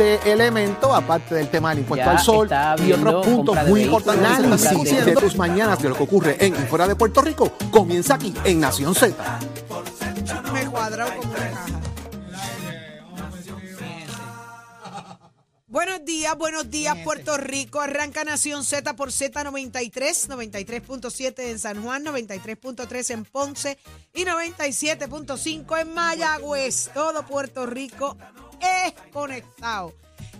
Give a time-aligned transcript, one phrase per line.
[0.00, 2.48] de elemento, aparte del tema del impuesto Ya al sol
[2.86, 6.54] y otros puntos muy importantes compra de- de tus mañanas de lo que ocurre en
[6.54, 9.14] y fuera de Puerto Rico, comienza aquí en Nación Z.
[10.54, 11.66] Me cuadrado como una caja.
[15.68, 17.80] Buenos días, buenos días Puerto Rico.
[17.80, 23.78] Arranca Nación Z por Z93, 93.7 en San Juan, 93.3 en Ponce
[24.12, 26.90] y 97.5 en Mayagüez.
[26.92, 28.16] Todo Puerto Rico
[28.60, 29.94] es conectado.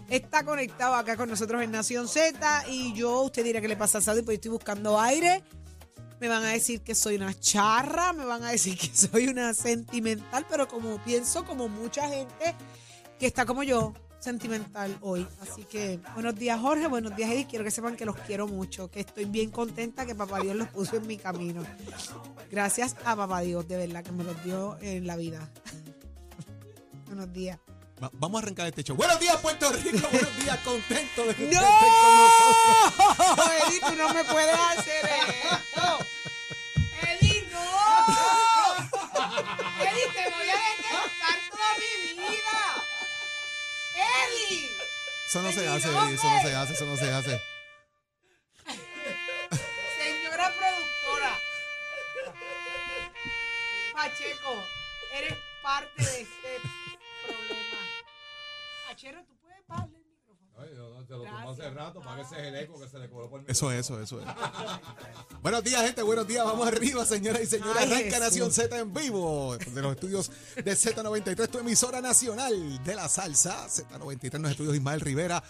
[0.09, 3.99] Está conectado acá con nosotros en Nación Z y yo, usted dirá que le pasa
[3.99, 5.43] a Saudi, pues yo estoy buscando aire.
[6.21, 9.55] Me van a decir que soy una charra, me van a decir que soy una
[9.55, 12.55] sentimental, pero como pienso, como mucha gente
[13.19, 15.27] que está como yo, sentimental hoy.
[15.41, 18.91] Así que buenos días Jorge, buenos días Edith, quiero que sepan que los quiero mucho,
[18.91, 21.63] que estoy bien contenta que Papá Dios los puso en mi camino.
[22.51, 25.51] Gracias a Papá Dios, de verdad, que me los dio en la vida.
[27.07, 27.59] buenos días.
[28.03, 28.97] Va- Vamos a arrancar este show.
[28.97, 30.09] Buenos días, Puerto Rico.
[30.13, 31.61] Buenos días, contento de que ¡No!
[31.61, 33.47] con nosotros.
[33.69, 35.99] Edith, tú no me puedes hacer esto.
[37.03, 37.61] Edith, no.
[39.85, 42.59] Edith, te voy a detestar toda mi vida.
[43.95, 44.71] Edith.
[45.29, 47.43] Eso no se hace, Eddie, eso no se hace, eso no se hace.
[49.99, 51.39] Señora productora.
[53.93, 54.65] Pacheco,
[55.15, 56.61] eres parte de este.
[59.01, 60.51] Tú puedes bajarle el micrófono.
[63.47, 64.27] Eso es, eso, eso es.
[65.43, 66.45] buenos días, gente, buenos días.
[66.45, 67.77] Vamos arriba, señoras y señores.
[67.79, 68.21] Ay, Arranca Jesús.
[68.21, 73.69] Nación Z en vivo de los estudios de Z93, tu emisora nacional de la salsa.
[73.69, 75.43] Z93, en los estudios Ismael Rivera.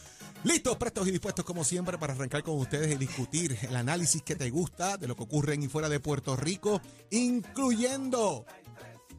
[0.45, 4.37] Listos, prestos y dispuestos como siempre para arrancar con ustedes y discutir el análisis que
[4.37, 6.81] te gusta de lo que ocurre en y fuera de Puerto Rico,
[7.11, 8.47] incluyendo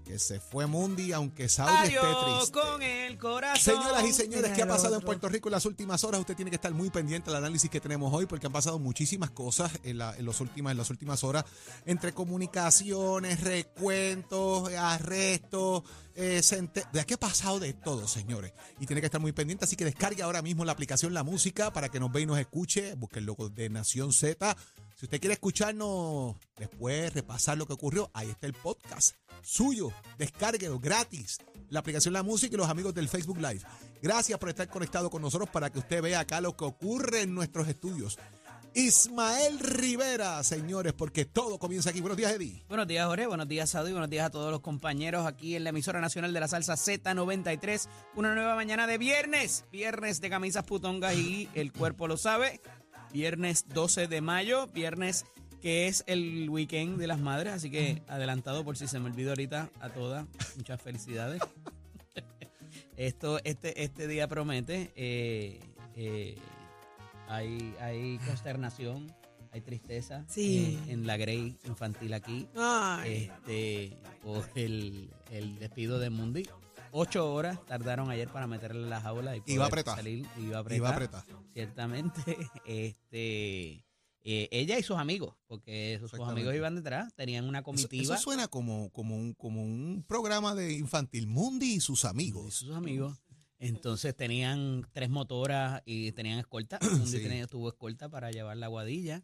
[0.04, 2.52] que se fue Mundi, aunque Saudi esté triste.
[2.52, 3.76] con el corazón.
[3.76, 5.02] Señoras y señores, ¿qué ha pasado en.
[5.02, 6.20] Puerto Rico en las últimas horas?
[6.22, 9.32] Usted tiene que estar muy pendiente del análisis que tenemos hoy porque han pasado muchísimas
[9.32, 11.46] cosas en, la- en los últimas, en las últimas horas
[11.86, 15.84] entre comunicaciones, recuentos, arrestos.
[16.14, 18.54] Eh, sente- ¿De qué ha pasado de todo, señores?
[18.80, 21.72] Y tiene que estar muy pendiente, así que descargue ahora mismo la aplicación La Música
[21.72, 22.96] para que nos vea y nos escuche.
[22.96, 24.56] Busque el logo de Nación Z.
[24.98, 29.92] Si usted quiere escucharnos después, repasar lo que ocurrió, ahí está el podcast suyo.
[30.18, 31.40] Descárguelo gratis.
[31.70, 33.62] La aplicación La Música y los amigos del Facebook Live.
[34.02, 37.34] Gracias por estar conectado con nosotros para que usted vea acá lo que ocurre en
[37.34, 38.18] nuestros estudios.
[38.74, 42.00] Ismael Rivera, señores, porque todo comienza aquí.
[42.00, 42.64] Buenos días, Eddie.
[42.70, 43.28] Buenos días, Jorge.
[43.28, 43.92] Buenos días, Saudi.
[43.92, 47.90] Buenos días a todos los compañeros aquí en la emisora nacional de la salsa Z93.
[48.16, 49.66] Una nueva mañana de viernes.
[49.74, 52.62] Viernes de camisas putongas y el cuerpo lo sabe.
[53.12, 54.68] Viernes 12 de mayo.
[54.68, 55.26] Viernes
[55.62, 57.54] que es el weekend de las madres.
[57.54, 60.26] Así que adelantado por si se me olvidó ahorita a todas.
[60.58, 61.42] Muchas felicidades.
[62.98, 64.92] Esto, este, este día promete.
[64.96, 65.60] eh,
[65.96, 66.38] eh,
[67.28, 69.14] hay, hay consternación,
[69.52, 70.78] hay tristeza Sí.
[70.88, 76.48] eh, en la Grey infantil aquí Ay, este, por el, el despido de Mundi.
[76.92, 79.96] Ocho horas tardaron ayer para meterle la jaula y Iba a poder apretar.
[79.96, 80.26] salir.
[80.38, 80.78] Iba a apretar.
[80.78, 81.24] Iba a apretar.
[81.54, 82.22] Ciertamente.
[82.66, 83.86] Este,
[84.24, 88.16] eh, ella y sus amigos, porque sus, amigos iban detrás, tenían una comitiva.
[88.16, 91.28] eso suena como, como, un, como un programa de infantil.
[91.28, 92.56] Mundi y sus y amigos.
[92.56, 93.18] sus amigos.
[93.58, 96.80] Entonces tenían tres motoras y tenían escolta.
[96.82, 97.20] Mundi Sí.
[97.20, 99.24] tenía, tuvo escolta para llevar la guadilla.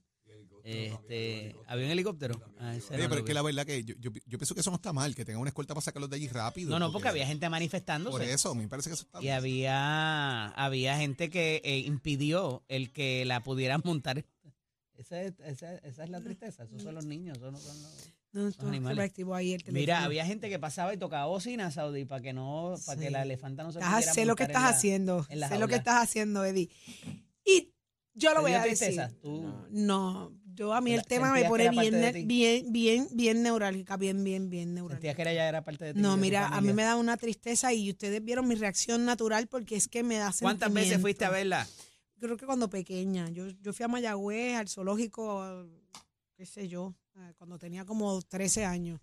[0.63, 2.41] Este, había un helicóptero.
[2.59, 4.75] Ah, no pero es que la verdad que yo, yo, yo pienso que eso no
[4.75, 6.72] está mal, que tengan una escolta para sacarlos de allí rápido.
[6.72, 8.18] No, no, porque había gente manifestándose.
[8.18, 12.91] Por eso, me parece que eso está Y había, había gente que eh, impidió el
[12.91, 14.25] que la pudieran montar.
[14.97, 18.09] Esa es, esa, esa es la tristeza, esos son los niños, esos no son los-
[18.34, 19.13] no, esto animales.
[19.34, 19.80] ahí el teléfono.
[19.80, 23.22] Mira, había gente que pasaba y tocaba bocina, Saudi, para que no, para que la
[23.24, 25.24] elefanta no se Estás- pudiera sé lo que estás la- haciendo.
[25.24, 26.69] Sé lo que estás haciendo, Eddie.
[27.45, 27.74] Y
[28.13, 28.88] yo lo ¿Te voy a decir.
[28.88, 29.12] tristeza?
[29.22, 33.95] Tú- No, yo a mí el ¿Sentías tema me pone bien, bien, bien, bien neurálgica,
[33.98, 34.98] bien, bien, bien neurálgica.
[34.98, 36.00] Sentías que era ya era parte de ti.
[36.01, 39.75] No, mira, a mí me da una tristeza y ustedes vieron mi reacción natural porque
[39.75, 41.68] es que me da ¿Cuántas veces fuiste a verla?
[42.19, 43.30] Creo que cuando pequeña.
[43.30, 45.68] Yo, yo fui a Mayagüez, al zoológico,
[46.36, 46.96] qué sé yo,
[47.38, 49.00] cuando tenía como 13 años.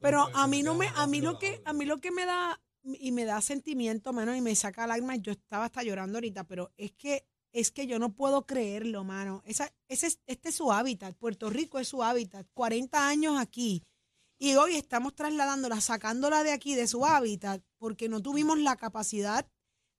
[0.00, 2.60] Pero a mí no me, a mí lo que, a mí lo que me da,
[2.82, 6.72] y me da sentimiento menos y me saca lágrimas, yo estaba hasta llorando ahorita, pero
[6.76, 9.40] es que es que yo no puedo creerlo, mano.
[9.46, 11.16] Esa, ese es, este es su hábitat.
[11.16, 12.48] Puerto Rico es su hábitat.
[12.52, 13.84] 40 años aquí.
[14.38, 19.46] Y hoy estamos trasladándola, sacándola de aquí, de su hábitat, porque no tuvimos la capacidad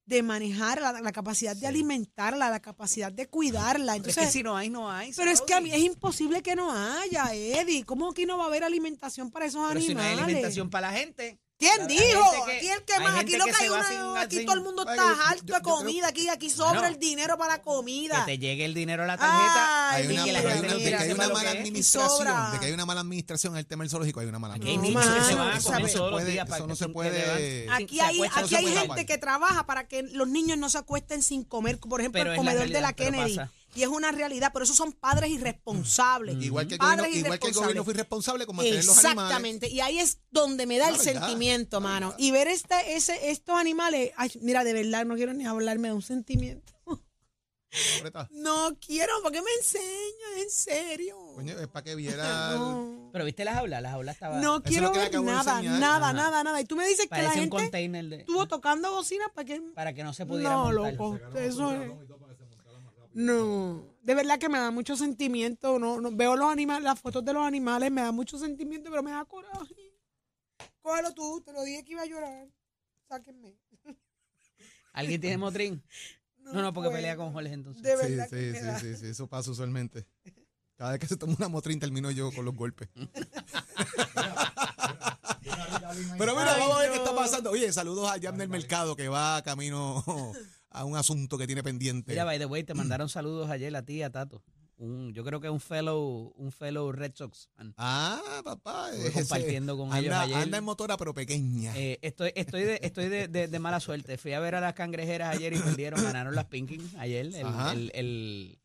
[0.06, 3.96] de manejarla, la capacidad de alimentarla, la capacidad de cuidarla.
[3.96, 5.12] Entonces, es que si no hay, no hay.
[5.16, 7.84] pero es que a mí es imposible que no haya, Eddie.
[7.84, 10.26] ¿Cómo aquí no va a haber alimentación para esos Pero si no hay animales?
[10.26, 11.40] alimentación para la gente.
[11.58, 12.02] ¿Quién dijo?
[12.46, 14.62] que- aquí el que más, aquí lo que hay una, sin- aquí sin- todo el
[14.62, 17.58] mundo Ay, está yo- harto yo- de comida, aquí, aquí sobra el dinero para la
[17.60, 18.26] Que comida.
[18.26, 19.92] te llegue el dinero a la tarjeta.
[19.92, 21.34] Ay, Hay y una, que la pero hay gente una- de que hay una lo
[21.34, 24.40] mala administración, de que hay una mala administración en el tema del zoológico, hay una
[24.40, 25.18] mala administración.
[25.56, 30.58] eso no se puede, Aquí hay, aquí hay gente que trabaja para que los niños
[30.58, 33.40] no se acuesten sin comer, por ejemplo, el comedor de la Kennedy.
[33.76, 36.42] Y es una realidad, pero esos son padres irresponsables.
[36.44, 37.84] Igual que el Padres gobierno, igual que el gobierno irresponsables.
[37.86, 39.24] fue irresponsable con mantener los animales.
[39.32, 42.08] Exactamente, y ahí es donde me da La el verdad, sentimiento, mano.
[42.08, 42.20] verdad.
[42.20, 45.94] Y ver este, ese, estos animales, ay, mira, de verdad, no quiero ni hablarme de
[45.94, 46.74] un sentimiento.
[48.32, 51.18] No quiero, porque me enseña, en serio.
[51.36, 52.52] Coño, es para que viera.
[52.56, 54.42] No, Pero viste las aulas, las aulas estaban.
[54.42, 56.14] no quiero ver nada, nada, Ajá.
[56.14, 56.62] nada, nada.
[56.62, 59.62] Y tú me dices que la gente container de, estuvo tocando bocina para que...
[59.74, 60.94] para que no se pudiera No, montar.
[60.94, 61.92] loco, eso es...
[63.16, 65.80] No, de verdad que me da mucho sentimiento.
[65.80, 69.02] No, no veo los animales, las fotos de los animales, me da mucho sentimiento, pero
[69.02, 69.74] me da coraje.
[70.82, 72.48] Cógelo tú, te lo dije que iba a llorar.
[73.08, 73.56] Sáquenme.
[74.94, 75.82] ¿Alguien tiene motrín?
[76.46, 76.98] No, no, porque puedo.
[77.00, 77.82] pelea con Jorge entonces.
[77.82, 78.80] De Sí, verdad que sí, me sí, da.
[78.80, 80.06] sí, sí, eso pasa usualmente.
[80.76, 82.88] Cada vez que se toma una motrín termino yo con los golpes.
[86.20, 87.50] Pero mira, vamos a ver qué está pasando.
[87.50, 90.04] Oye, saludos a Jan del Mercado que va camino
[90.76, 92.12] a un asunto que tiene pendiente.
[92.12, 94.44] Mira, by the way, te mandaron saludos ayer a ti a Tato.
[94.78, 97.48] Un, yo creo que un fellow, un fellow Red Sox.
[97.78, 98.92] Ah, papá.
[98.94, 100.36] Estuve compartiendo con anda, ellos ayer.
[100.36, 101.72] Anda en motora, pero pequeña.
[101.78, 104.18] Eh, estoy estoy, de, estoy de, de- de mala suerte.
[104.18, 107.26] Fui a ver a las cangrejeras ayer y perdieron, ganaron las Pinking ayer.
[107.28, 107.72] El, Ajá.
[107.72, 108.60] el- el,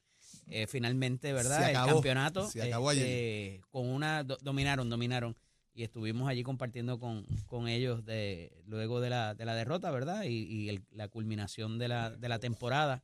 [0.48, 1.60] eh, finalmente, ¿verdad?
[1.62, 2.50] Se el campeonato.
[2.50, 5.36] Se acabó este, Con una, do- dominaron, dominaron.
[5.80, 10.24] Y estuvimos allí compartiendo con, con ellos de, luego de la, de la derrota, ¿verdad?
[10.24, 13.02] Y, y la culminación de la, de la temporada.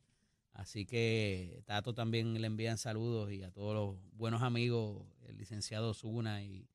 [0.51, 5.95] Así que Tato también le envían saludos y a todos los buenos amigos, el licenciado
[5.95, 6.69] Zuna y,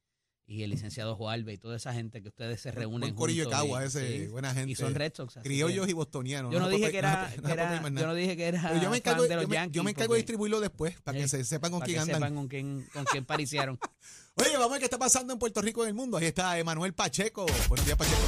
[0.53, 3.45] y el licenciado Joalbe y toda esa gente que ustedes se reúnen Buen corillo de
[3.47, 4.71] juntos Cagua y- ese, sí, buena gente.
[4.73, 5.39] y son Red Sox.
[5.43, 6.53] Criollos que y bostonianos.
[6.53, 8.85] yo no dije que era, no que yo no dije que era Pero yo me
[8.89, 9.75] fan encargo, de los yo me, Yankees.
[9.77, 12.17] yo me encargo de distribuirlo después para que se sepan con para quién que andan.
[12.17, 13.79] sepan con quién, con quién pariciaron.
[14.37, 16.17] Oye, vamos a ver qué está pasando en Puerto Rico y en el mundo.
[16.19, 17.47] Ahí está Emanuel Pacheco.
[17.69, 18.19] Buenos días, Pacheco.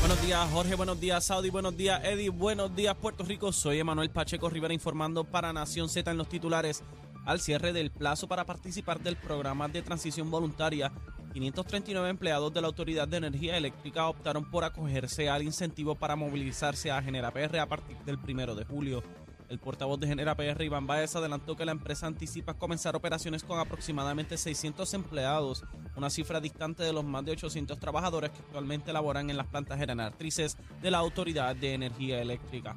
[0.00, 0.74] Buenos días, Jorge.
[0.74, 1.48] Buenos días, Saudi.
[1.50, 2.30] Buenos días, Eddie.
[2.30, 3.52] Buenos días, Puerto Rico.
[3.52, 6.82] Soy Emanuel Pacheco Rivera informando para Nación Z en los titulares.
[7.24, 10.90] Al cierre del plazo para participar del programa de transición voluntaria,
[11.32, 16.90] 539 empleados de la Autoridad de Energía Eléctrica optaron por acogerse al incentivo para movilizarse
[16.90, 19.02] a Genera PR a partir del primero de julio.
[19.48, 23.58] El portavoz de Genera PR, Iván Baez, adelantó que la empresa anticipa comenzar operaciones con
[23.58, 25.64] aproximadamente 600 empleados,
[25.96, 29.78] una cifra distante de los más de 800 trabajadores que actualmente laboran en las plantas
[29.78, 32.76] generatrices de la Autoridad de Energía Eléctrica.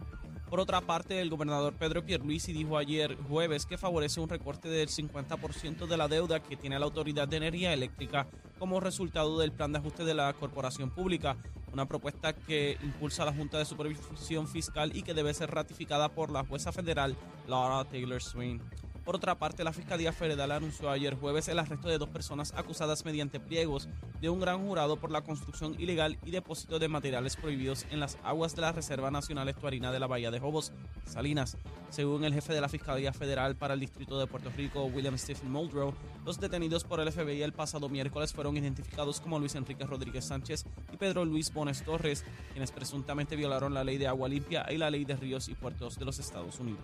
[0.56, 4.88] Por otra parte, el gobernador Pedro Pierluisi dijo ayer jueves que favorece un recorte del
[4.88, 8.26] 50% de la deuda que tiene la Autoridad de Energía Eléctrica
[8.58, 11.36] como resultado del plan de ajuste de la corporación pública,
[11.74, 16.32] una propuesta que impulsa la Junta de Supervisión Fiscal y que debe ser ratificada por
[16.32, 17.18] la jueza federal
[17.50, 18.62] Laura Taylor Swain.
[19.06, 23.06] Por otra parte, la Fiscalía Federal anunció ayer jueves el arresto de dos personas acusadas
[23.06, 23.88] mediante pliegos
[24.20, 28.18] de un gran jurado por la construcción ilegal y depósito de materiales prohibidos en las
[28.24, 30.74] aguas de la Reserva Nacional Estuarina de la Bahía de Jobos,
[31.06, 31.56] Salinas.
[31.92, 35.52] Según el jefe de la Fiscalía Federal para el Distrito de Puerto Rico, William Stephen
[35.52, 35.94] Muldrow,
[36.26, 40.66] los detenidos por el FBI el pasado miércoles fueron identificados como Luis Enrique Rodríguez Sánchez
[40.92, 44.90] y Pedro Luis Bones Torres, quienes presuntamente violaron la ley de agua limpia y la
[44.90, 46.82] ley de ríos y puertos de los Estados Unidos.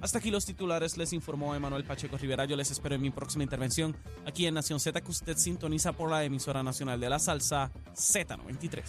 [0.00, 2.44] Hasta aquí los titulares, les informó Emanuel Pacheco Rivera.
[2.44, 6.10] Yo les espero en mi próxima intervención aquí en Nación Z, que usted sintoniza por
[6.10, 8.82] la emisora nacional de la salsa Z93.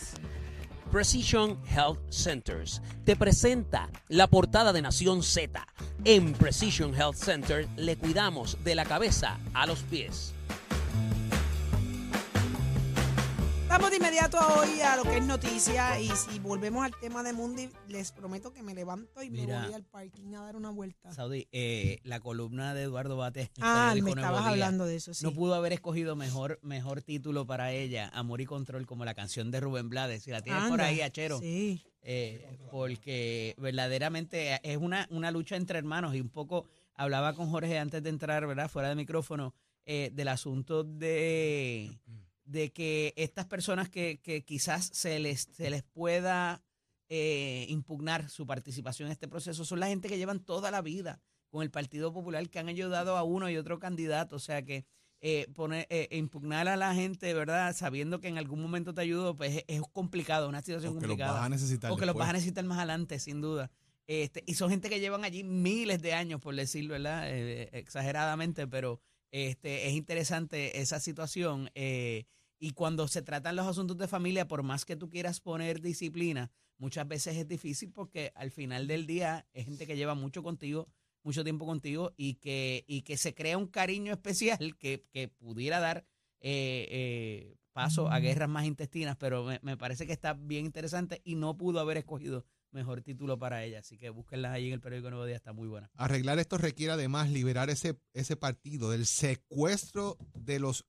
[0.92, 5.66] Precision Health Centers te presenta la portada de Nación Z.
[6.04, 10.34] En Precision Health Center le cuidamos de la cabeza a los pies.
[13.80, 17.24] Vamos de inmediato a hoy a lo que es noticia y si volvemos al tema
[17.24, 19.62] de Mundi, les prometo que me levanto y Mira.
[19.62, 21.14] me voy al parking a dar una vuelta.
[21.14, 23.50] Saudi, eh, la columna de Eduardo Bate.
[23.62, 25.24] Ah, me estabas hablando de eso, sí.
[25.24, 29.50] No pudo haber escogido mejor, mejor título para ella, Amor y Control, como la canción
[29.50, 30.24] de Rubén Blades.
[30.24, 31.40] Si la tienes por ahí, Achero.
[31.40, 31.82] Sí.
[32.02, 37.80] eh, porque verdaderamente es una, una lucha entre hermanos y un poco hablaba con Jorge
[37.80, 38.70] antes de entrar, ¿verdad?
[38.70, 39.54] Fuera de micrófono,
[39.86, 41.98] eh, del asunto de,
[42.50, 46.63] de que estas personas que, que quizás se les, se les pueda
[47.08, 51.22] eh, impugnar su participación en este proceso son la gente que llevan toda la vida
[51.50, 54.36] con el Partido Popular, que han ayudado a uno y otro candidato.
[54.36, 54.86] O sea que
[55.22, 57.75] eh, poner, eh, impugnar a la gente, ¿verdad?
[57.75, 61.12] Sabiendo que en algún momento te ayudo, pues es, es complicado, una situación Porque los
[61.13, 61.39] complicada.
[61.39, 63.70] vas a necesitar o que los vas a necesitar más adelante, sin duda.
[64.08, 67.25] Este, y son gente que llevan allí miles de años, por decirlo, ¿verdad?
[67.27, 69.01] Eh, exageradamente, pero
[69.32, 71.70] este, es interesante esa situación.
[71.75, 72.25] eh,
[72.60, 76.51] y cuando se tratan los asuntos de familia, por más que tú quieras poner disciplina,
[76.78, 80.89] muchas veces es difícil porque al final del día es gente que lleva mucho contigo,
[81.24, 85.80] mucho tiempo contigo y que, y que se crea un cariño especial que, que pudiera
[85.80, 86.06] dar
[86.42, 91.22] eh, eh, paso a guerras más intestinas, pero me, me parece que está bien interesante
[91.24, 93.80] y no pudo haber escogido mejor título para ella.
[93.80, 95.89] Así que búsquenla ahí en el periódico Nuevo Día, está muy buena.
[95.96, 100.86] Arreglar esto requiere además liberar ese, ese partido del secuestro de los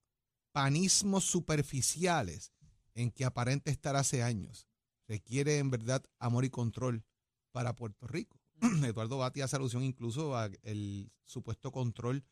[0.52, 2.52] panismos superficiales
[2.94, 4.66] en que aparenta estar hace años.
[5.08, 7.04] Requiere en verdad amor y control
[7.52, 8.38] para Puerto Rico.
[8.84, 10.58] Eduardo Bati hace alusión incluso al
[11.24, 12.24] supuesto control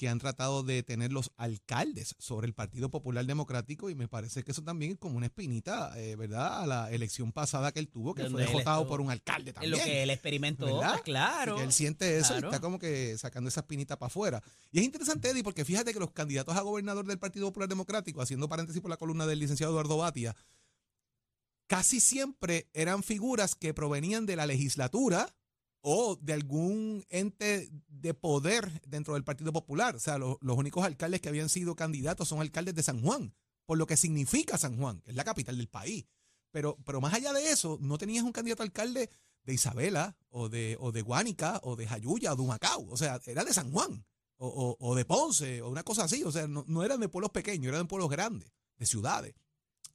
[0.00, 4.42] que han tratado de tener los alcaldes sobre el Partido Popular Democrático y me parece
[4.42, 6.62] que eso también es como una espinita, eh, ¿verdad?
[6.62, 8.86] A la elección pasada que él tuvo, que fue estuvo.
[8.86, 9.72] por un alcalde también.
[9.72, 11.56] lo que él experimentó, pues, claro.
[11.56, 12.46] Que él siente eso Claro.
[12.46, 14.42] y está como que sacando esa espinita para afuera.
[14.72, 18.22] Y es interesante, Eddie, porque fíjate que los candidatos a gobernador del Partido Popular Democrático,
[18.22, 20.34] haciendo paréntesis por la columna del licenciado Eduardo Batia,
[21.66, 25.28] casi siempre eran figuras que provenían de la legislatura
[25.82, 29.96] o de algún ente de poder dentro del Partido Popular.
[29.96, 33.34] O sea, lo- los únicos alcaldes que habían sido candidatos son alcaldes de San Juan,
[33.66, 36.06] por lo que significa San Juan, que es la capital del país.
[36.50, 39.08] Pero, pero más allá de eso, no tenías un candidato alcalde
[39.44, 41.02] de Isabela o de, o de
[41.62, 42.86] o de Jayuya o de Humacao.
[42.90, 44.04] O sea, era de San Juan
[44.36, 46.24] o, o- o de Ponce o una cosa así.
[46.24, 49.34] O sea, no, no eran de pueblos pequeños, eran de pueblos grandes, de ciudades.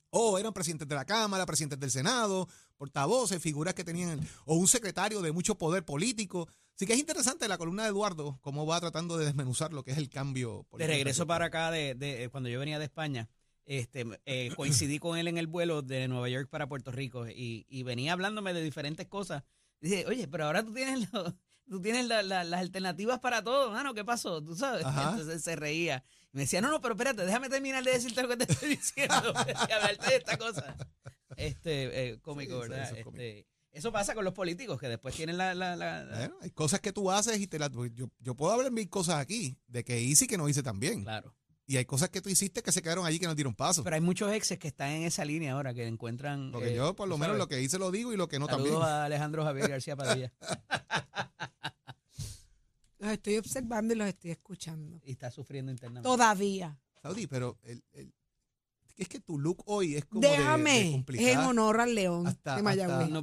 [0.09, 4.67] O eran presidentes de la Cámara, presidentes del Senado, portavoces, figuras que tenían, o un
[4.67, 6.47] secretario de mucho poder político.
[6.75, 9.91] Así que es interesante la columna de Eduardo, cómo va tratando de desmenuzar lo que
[9.91, 10.57] es el cambio.
[10.57, 10.93] De político.
[10.93, 13.29] regreso para acá, de, de- cuando yo venía de España,
[13.65, 17.65] este, eh, coincidí con él en el vuelo de Nueva York para Puerto Rico y,
[17.69, 19.43] y venía hablándome de diferentes cosas.
[19.79, 21.33] Dice, oye, pero ahora tú tienes, lo-
[21.69, 24.43] tú tienes la- la- las alternativas para todo, mano, ¿qué pasó?
[24.43, 24.83] ¿Tú sabes?
[24.85, 25.11] Ajá.
[25.11, 26.03] Entonces se reía.
[26.33, 28.67] Y me decía, no, no, pero espérate, déjame terminar de decirte lo que te estoy
[28.75, 29.15] diciendo,
[29.69, 30.75] y hablarte de esta cosa.
[31.37, 32.85] Este, eh, cómico, Sí, ¿verdad?
[32.87, 33.21] eso es cómico.
[33.23, 35.53] Este, eso pasa con los políticos, que después tienen la...
[35.53, 37.71] la, la- la- Bueno, hay cosas que tú haces y te las.
[37.93, 41.03] Yo, yo puedo hablar mil cosas aquí de que hice y que no hice también.
[41.03, 41.35] Claro.
[41.67, 43.83] Y hay cosas que tú hiciste que se quedaron allí que no dieron paso.
[43.83, 46.51] Pero hay muchos exes que están en esa línea ahora, que encuentran...
[46.51, 47.39] Porque eh, yo, por lo menos, sabes.
[47.39, 48.87] lo que hice lo digo y lo que no Saludos también.
[48.87, 50.31] a Alejandro Javier García Padilla.
[52.99, 54.99] Los estoy observando y los estoy escuchando.
[55.03, 56.07] y está sufriendo internamente.
[56.07, 56.79] Todavía.
[57.01, 58.13] Saudi, pero el- el-
[58.97, 60.21] es que tu look hoy es como.
[60.21, 61.05] de- de Déjame.
[61.07, 63.09] es en honor al león Hasta- de Mayagüez.
[63.09, 63.21] No,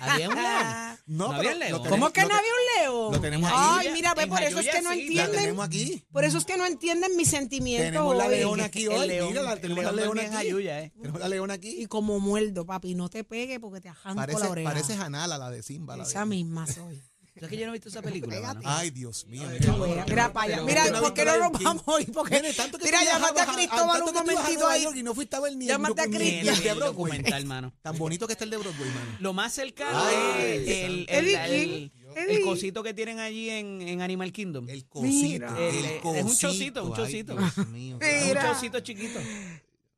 [0.00, 0.98] había un león.
[1.06, 1.82] No, No había lo león.
[1.88, 3.12] ¿Cómo que no había un león?
[3.14, 3.58] lo tenemos aquí.
[3.58, 5.40] Ay, mira, ve, por eso es que no sí, la La entienden.
[5.40, 6.04] tenemos aquí.
[6.12, 7.86] Por eso es que no entienden mis sentimientos.
[7.86, 9.08] Tenemos la leona aquí El hoy.
[9.08, 10.32] león, Mira, la, el tenemos león la leona aquí.
[10.34, 10.92] Jayuya, ¿eh?
[11.00, 11.86] Tenemos la leona Y aquí.
[11.86, 14.68] como muerdo, papi, no te pegue porque te ajanco Parece, la oreja.
[14.70, 15.96] parece Hanala, la de Simba.
[15.96, 17.02] La de- Esa misma soy.
[17.40, 18.40] ¿Sabes que yo no he visto esa película?
[18.40, 18.60] mano?
[18.64, 19.42] Ay, Dios mío.
[19.48, 20.62] Ay, mira, Mira para allá.
[20.62, 22.04] Mira, ¿por qué no nos vamos hoy?
[22.06, 24.72] Porque, Nene, tanto que mira, tú llámate a Cristóbal tanto un que tú momentito Nueva
[24.72, 24.82] ahí.
[24.82, 26.50] York Y no fuiste a ver ni el, Llámate a ni- ni el En de
[26.50, 26.78] el Broadway.
[26.92, 27.72] documental, mano.
[27.82, 29.16] Tan bonito que está el de Broadway, mano.
[29.20, 32.40] Lo más cercano Ay, es el, el, Eddie el- King, el Eddie.
[32.42, 34.68] cosito que tienen allí en, en Animal Kingdom.
[34.68, 35.06] El cosito.
[35.08, 35.56] Mira.
[35.58, 37.36] el El- es un chocito, un Ay, chocito.
[37.36, 37.98] Dios mío.
[38.00, 39.20] Es un chocito chiquito.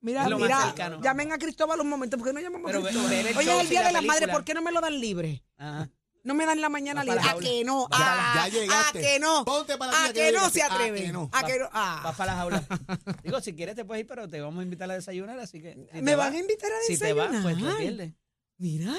[0.03, 1.01] Mira, Es lo más mira, cercano.
[1.03, 3.11] llamen a Cristóbal un momento, ¿por qué no llamamos a ve- Cristóbal?
[3.11, 4.33] ver el show es el sin Día la de la Madre, película.
[4.33, 5.45] ¿por qué no me lo dan libre?
[5.59, 5.91] Ajá.
[6.23, 7.21] No me dan la mañana Va libre.
[7.21, 7.49] ¿A jaula.
[7.49, 7.83] que no?
[7.85, 8.99] Va para- Ah, ya llegaste.
[8.99, 9.45] ¿A que no?
[9.45, 11.03] Ponte para ¿A la que no se ¿A atreve?
[11.03, 11.31] que no?
[11.33, 11.69] ¿A que no?
[11.73, 12.01] Ah.
[12.05, 12.67] Vas para la jaula.
[13.25, 15.75] Digo, si quieres te puedes ir, pero te vamos a invitar a desayunar, así que...
[15.93, 17.79] si ¿Me van vas- a invitar a Si te vas, pues te desayunar?
[17.79, 18.13] pierdes.
[18.59, 18.95] Mira.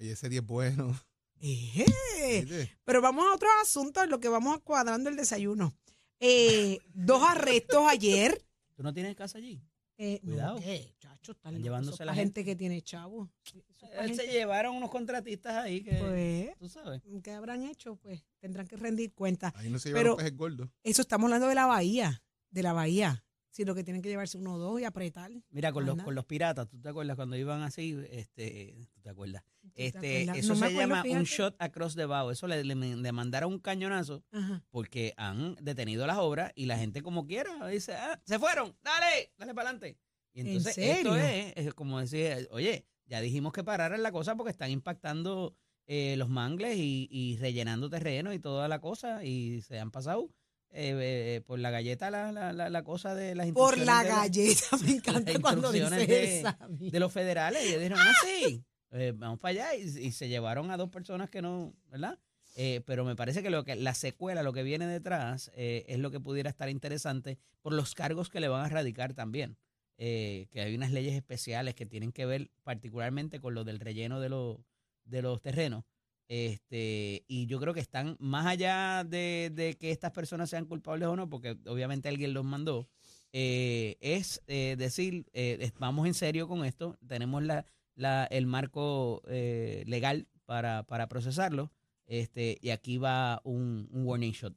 [0.00, 1.00] Oye, ese día es bueno.
[1.40, 2.68] Eh.
[2.84, 5.76] Pero vamos a otros asuntos en lo que vamos cuadrando el desayuno.
[6.18, 8.44] Eh, dos arrestos ayer.
[8.74, 9.60] ¿Tú no tienes casa allí?
[10.00, 10.60] Eh, no, Cuidado.
[10.60, 11.32] ¿qué, chacho?
[11.32, 11.64] Están locos.
[11.64, 12.44] llevándose Eso la pa' gente.
[12.44, 13.28] que tiene chavo.
[13.44, 15.92] Eso es pa' Eh, gente- Se llevaron unos contratistas ahí que...
[15.94, 17.02] Pues, Tú sabes.
[17.22, 17.96] ¿qué habrán hecho?
[17.96, 19.52] Pues tendrán que rendir cuenta.
[19.56, 20.68] Ahí no se llevan Pero- pejes gordos.
[20.84, 22.22] Eso estamos hablando de la bahía.
[22.50, 23.24] De la bahía.
[23.50, 25.30] Si lo que tienen que llevarse uno o dos y apretar.
[25.50, 27.96] Mira, con los, con los piratas, ¿tú te acuerdas cuando iban así?
[28.10, 29.42] Este, ¿Tú te acuerdas?
[29.60, 30.36] ¿Tú te Este, acuerdas?
[30.38, 32.30] eso No se acuerdo, llama un shot across the bow.
[32.30, 34.62] Eso le, le, le mandaron un cañonazo Ajá.
[34.70, 39.32] porque han detenido las obras y la gente como quiera dice, ah, se fueron, dale,
[39.38, 39.98] dale para adelante.
[40.34, 41.14] Y ¿En entonces serio?
[41.14, 45.56] esto es, es como decir, oye, ya dijimos que pararan la cosa porque están impactando
[45.86, 50.28] eh, los mangles y, y rellenando terreno y toda la cosa y se han pasado
[50.70, 54.08] eh, eh, por la galleta la, la, la, la cosa de las Por la de
[54.08, 54.76] galleta.
[54.84, 56.58] Me encanta cuando dice de- esa.
[56.68, 57.62] de los federales.
[57.64, 60.90] Y ellos dijeron, ah, sí, eh, vamos para allá y, y se llevaron a dos
[60.90, 62.18] personas que no, ¿verdad?
[62.56, 65.98] Eh, pero me parece que lo que la secuela, lo que viene detrás, eh, es
[66.00, 69.56] lo que pudiera estar interesante por los cargos que le van a radicar también.
[70.00, 74.20] Eh, que hay unas leyes especiales que tienen que ver particularmente con lo del relleno
[74.20, 74.58] de, los
[75.04, 75.84] de los terrenos.
[76.28, 81.08] Este, y yo creo que están más allá de, de que estas personas sean culpables
[81.08, 82.86] o no, porque obviamente alguien los mandó,
[83.32, 89.22] eh, es eh, decir, eh, vamos en serio con esto, tenemos la, la, el marco
[89.26, 91.72] eh, legal para, para procesarlo,
[92.04, 94.54] este, y aquí va un, un warning shot.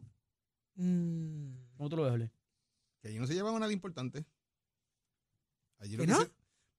[0.76, 1.54] Mm.
[1.78, 2.32] ¿Cómo tú lo ves, Ole?
[3.02, 4.26] Que allí no se llevaba nada importante.
[5.80, 6.22] Allí lo ¿Que que no?
[6.22, 6.32] se-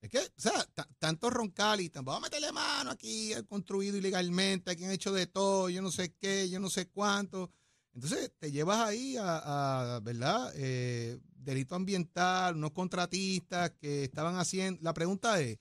[0.02, 3.44] es que, o sea, ta- tanto roncal y tan, vamos a meterle mano aquí, han
[3.44, 7.50] construido ilegalmente, aquí han hecho de todo, yo no sé qué, yo no sé cuánto.
[7.94, 10.52] Entonces te llevas ahí a, a, ¿verdad?
[10.56, 14.80] Eh, delito ambiental, unos contratistas que estaban haciendo.
[14.82, 15.58] La pregunta es,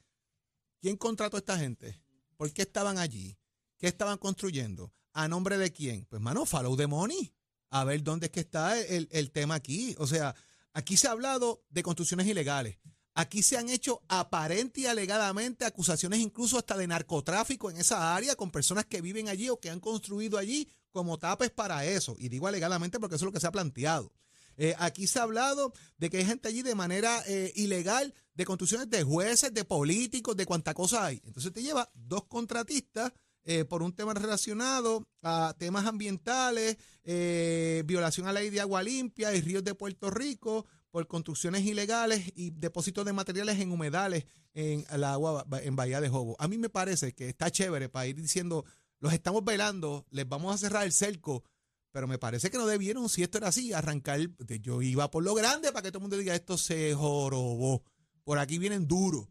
[0.79, 2.01] ¿quién contrató a esta gente?
[2.35, 3.37] ¿Por qué estaban allí?
[3.77, 4.93] ¿Qué estaban construyendo?
[5.13, 6.05] ¿A nombre de quién?
[6.05, 7.33] Pues, mano, follow the money.
[7.69, 9.95] A ver dónde es que está el, el tema aquí.
[9.99, 10.33] O sea,
[10.73, 12.77] aquí se ha hablado de construcciones ilegales.
[13.13, 18.35] Aquí se han hecho aparente y alegadamente acusaciones incluso hasta de narcotráfico en esa área
[18.35, 22.15] con personas que viven allí o que han construido allí como tapes para eso.
[22.17, 24.13] Y digo alegadamente porque eso es lo que se ha planteado.
[24.57, 28.45] Eh, aquí se ha hablado de que hay gente allí de manera eh, ilegal, de
[28.45, 31.21] construcciones de jueces, de políticos, de cuánta cosa hay.
[31.25, 33.11] Entonces te lleva dos contratistas
[33.43, 39.33] eh, por un tema relacionado a temas ambientales, violación a la ley de agua limpia
[39.33, 44.85] y ríos de Puerto Rico, por construcciones ilegales y depósitos de materiales en humedales en
[44.99, 46.35] la agua en Bahía de Jobo.
[46.39, 48.65] A mí me parece que está chévere para ir diciendo,
[48.99, 51.43] los estamos velando, les vamos a cerrar el cerco,
[51.91, 54.19] pero me parece que no debieron, si esto era así, arrancar.
[54.61, 57.83] Yo iba por lo grande para que todo el mundo diga esto se jorobó.
[58.23, 59.27] Por aquí vienen duros.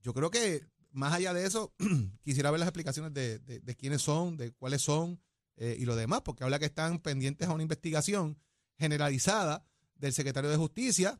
[0.00, 1.74] Yo creo que más allá de eso,
[2.22, 5.20] quisiera ver las explicaciones de, de- de quiénes son, de cuáles son
[5.56, 8.38] eh, y lo demás, porque habla que están pendientes a una investigación
[8.78, 9.64] generalizada
[10.02, 11.18] del secretario de Justicia,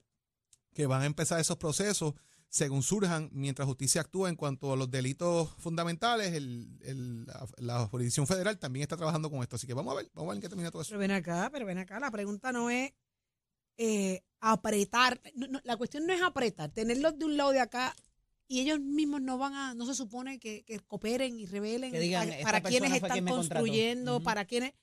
[0.74, 2.14] que van a empezar esos procesos
[2.48, 6.34] según surjan mientras justicia actúa en cuanto a los delitos fundamentales.
[6.34, 9.56] el- el- la, la jurisdicción federal también está trabajando con esto.
[9.56, 10.90] Así que vamos a ver, vamos a ver en qué termina todo eso.
[10.90, 11.98] Pero ven acá, pero ven acá.
[11.98, 12.92] La pregunta no es
[13.78, 15.18] eh, apretar.
[15.34, 17.94] no, no, la cuestión no es apretar, tenerlos de un lado de acá
[18.48, 22.00] y ellos mismos no van a, no se supone que, que cooperen y revelen Que
[22.00, 23.60] digan, a- "Esta para quienes están quien me contrató".
[23.60, 24.74] construyendo, para quienes.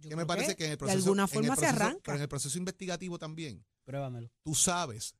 [0.00, 0.98] Yo Que me parece que en el de proceso.
[0.98, 2.00] alguna en el forma se proceso- arranca.
[2.04, 4.30] Pero en el proceso investigativo también, Pruébamelo.
[4.42, 5.14] tú sabes,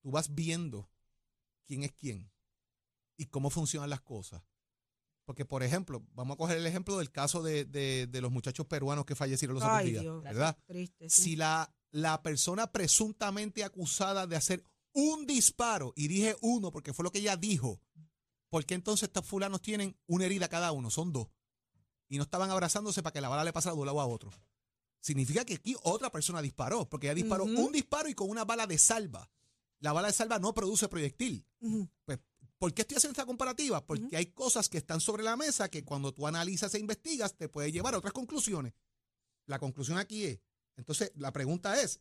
[0.00, 0.88] tú vas viendo
[1.66, 2.30] quién es quién
[3.16, 4.42] y cómo funcionan las cosas.
[5.24, 8.66] Porque, por ejemplo, vamos a coger el ejemplo del caso de, de- de los muchachos
[8.66, 10.22] peruanos que fallecieron los otros Ay, días, Dios.
[10.22, 10.58] ¿verdad?
[10.66, 11.08] Triste.
[11.08, 11.22] sí.
[11.22, 17.02] Si la, la persona presuntamente acusada de hacer un disparo, y dije uno porque fue
[17.04, 17.80] lo que ella dijo,
[18.50, 20.90] ¿por qué entonces estos fulanos tienen una herida cada uno?
[20.90, 21.28] Son dos.
[22.12, 24.30] Y no estaban abrazándose para que la bala le pasara de un lado a otro.
[25.00, 28.66] Significa que aquí otra persona disparó, porque ella disparó un disparo y con una bala
[28.66, 29.30] de salva.
[29.80, 31.42] La bala de salva no produce proyectil.
[32.04, 32.18] Pues,
[32.58, 33.86] ¿Por qué estoy haciendo esta comparativa?
[33.86, 37.48] Porque hay cosas que están sobre la mesa que cuando tú analizas e investigas te
[37.48, 38.74] puede llevar a otras conclusiones.
[39.46, 40.38] La conclusión aquí es,
[40.76, 41.98] entonces la pregunta es,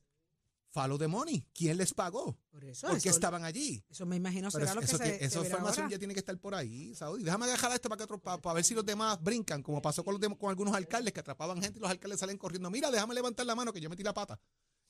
[0.72, 2.38] follow the money, ¿quién les pagó?
[2.50, 3.84] Por eso, ¿Por qué eso, estaban allí?
[3.90, 5.96] eso me imagino será lo que eso, se, esa información ahora.
[5.96, 7.24] ya tiene que estar por ahí, Saudi.
[7.24, 10.04] Déjame agarrar esto para, que otro, para, para ver si los demás brincan, como pasó
[10.04, 12.70] con, los dem- con algunos alcaldes que atrapaban gente y los alcaldes salen corriendo.
[12.72, 14.40] Mira, déjame levantar la mano que yo metí la pata.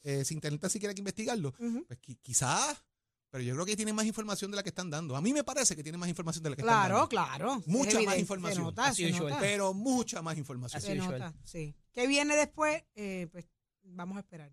[0.03, 1.51] Eh, sin tener siquiera que investigarlo.
[1.53, 2.83] Pues qui- quizás,
[3.29, 5.15] pero yo creo que tienen más información de la que están dando.
[5.15, 7.09] A mí me parece que tienen más información de la que están Claro, dando.
[7.09, 7.57] claro.
[7.59, 8.63] es Mucha más información.
[8.63, 9.29] Nota, As se usual.
[9.29, 9.39] nota.
[9.41, 10.81] Pero mucha más información.
[10.81, 11.75] Así nota, sí.
[11.93, 12.83] ¿Qué viene después?
[12.95, 13.45] Eh, pues
[13.83, 14.51] vamos a esperar.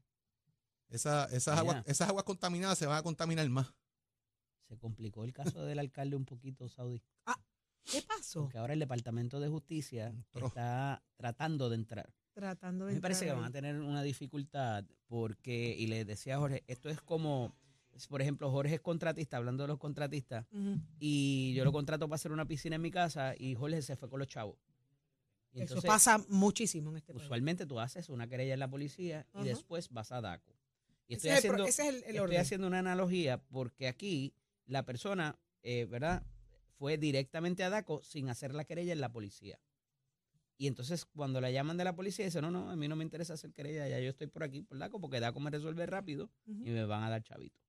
[0.89, 1.61] Esa- esas, Ya.
[1.61, 3.73] aguas, esas aguas contaminadas se van a contaminar más.
[4.69, 7.03] Se complicó el caso del alcalde un poquito, Saudi.
[7.85, 8.43] ¿Qué pasó?
[8.43, 10.49] Porque ahora el Departamento de Justicia Entró.
[10.49, 12.13] está tratando de entrar.
[12.35, 16.05] Tratando de mí me parece que entrar van a tener una dificultad porque, y le
[16.05, 17.55] decía a Jorge, esto es como,
[18.11, 20.79] por ejemplo, Jorge es contratista, hablando de los contratistas, Ujú.
[21.01, 24.11] y yo lo contrato para hacer una piscina en mi casa y Jorge se fue
[24.11, 24.57] con los chavos.
[25.53, 27.25] Y Eso entonces, pasa muchísimo en este país.
[27.25, 29.45] usualmente tú haces una querella en la policía y Ajá.
[29.47, 30.53] después vas a DACO.
[31.09, 32.41] Y Ese estoy es el pro- haciendo, ese es el, el estoy orden.
[32.41, 34.35] haciendo una analogía porque aquí
[34.67, 36.23] la persona, eh, ¿verdad?
[36.79, 39.59] Fue directamente a DACO sin hacer la querella en la policía.
[40.59, 43.05] Y entonces cuando la llaman de la policía, dice, no, no, a mí no me
[43.05, 46.31] interesa hacer querella, ya yo estoy por aquí, por DACO, porque DACO me resuelve rápido
[46.47, 47.61] y me van a dar chavito.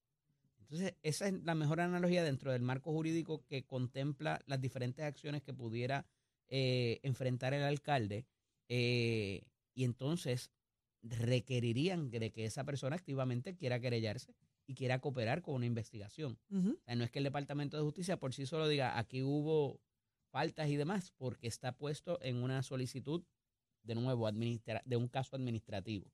[0.59, 5.41] Entonces, esa es la mejor analogía dentro del marco jurídico que contempla las diferentes acciones
[5.43, 6.05] que pudiera
[6.47, 8.25] eh, enfrentar el alcalde.
[8.67, 9.43] eh,
[9.75, 10.51] y entonces
[11.01, 14.35] requerirían de que esa persona activamente quiera querellarse
[14.67, 16.37] y quiera cooperar con una investigación.
[16.49, 16.71] Ujú.
[16.71, 19.81] O sea, no es que el Departamento de Justicia por sí solo diga, aquí hubo
[20.29, 23.23] faltas y demás, porque está puesto en una solicitud,
[23.81, 26.11] de nuevo, administra de un caso administrativo.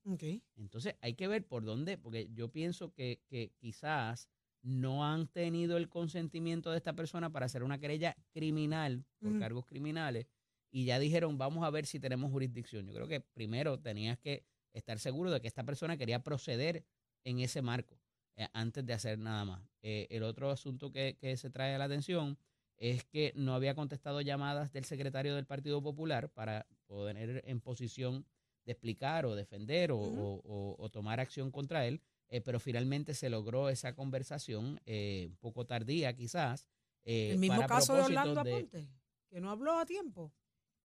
[0.55, 4.29] Entonces hay que ver por dónde, porque yo pienso que, que quizás
[4.61, 9.65] no han tenido el consentimiento de esta persona para hacer una querella criminal por cargos
[9.65, 10.27] criminales
[10.71, 12.87] y ya dijeron, vamos a ver si tenemos jurisdicción.
[12.87, 14.43] Yo creo que primero tenías que
[14.75, 16.83] estar seguro de que esta persona quería proceder
[17.23, 17.99] en ese marco
[18.37, 19.61] eh, antes de hacer nada más.
[19.81, 22.37] Eh, el otro asunto que, que se trae a la atención
[22.77, 28.25] es que no había contestado llamadas del secretario del Partido Popular para poner en posición
[28.65, 33.13] de explicar o defender o, o- o- o tomar acción contra él, eh, pero finalmente
[33.13, 36.67] se logró esa conversación, un poco tardía quizás.
[37.05, 38.89] El mismo caso de Orlando de- Aponte,
[39.29, 40.33] que no habló a tiempo.